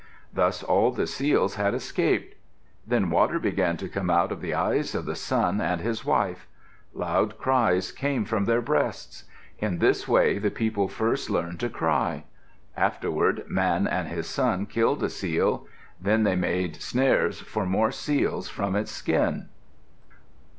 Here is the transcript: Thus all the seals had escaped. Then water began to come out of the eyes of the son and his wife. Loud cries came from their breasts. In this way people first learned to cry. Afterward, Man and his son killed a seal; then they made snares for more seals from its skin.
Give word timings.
Thus 0.33 0.63
all 0.63 0.89
the 0.89 1.05
seals 1.05 1.57
had 1.57 1.75
escaped. 1.75 2.33
Then 2.87 3.11
water 3.11 3.37
began 3.37 3.77
to 3.77 3.87
come 3.87 4.09
out 4.09 4.31
of 4.31 4.41
the 4.41 4.51
eyes 4.51 4.95
of 4.95 5.05
the 5.05 5.13
son 5.13 5.61
and 5.61 5.79
his 5.79 6.03
wife. 6.03 6.47
Loud 6.95 7.37
cries 7.37 7.91
came 7.91 8.25
from 8.25 8.45
their 8.45 8.63
breasts. 8.63 9.25
In 9.59 9.77
this 9.77 10.07
way 10.07 10.39
people 10.39 10.87
first 10.87 11.29
learned 11.29 11.59
to 11.59 11.69
cry. 11.69 12.23
Afterward, 12.75 13.43
Man 13.47 13.85
and 13.85 14.07
his 14.07 14.25
son 14.25 14.65
killed 14.65 15.03
a 15.03 15.09
seal; 15.11 15.67
then 16.01 16.23
they 16.23 16.35
made 16.35 16.81
snares 16.81 17.39
for 17.39 17.67
more 17.67 17.91
seals 17.91 18.49
from 18.49 18.75
its 18.75 18.89
skin. 18.89 19.49